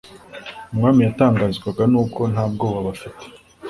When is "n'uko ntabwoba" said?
1.91-2.79